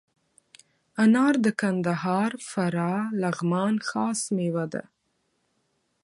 انار 1.03 1.35
د 1.45 1.47
کندهار، 1.61 2.31
فراه، 2.49 3.01
لغمان 3.21 3.75
خاص 3.89 4.19
میوه 4.35 4.65
ده. 4.73 4.83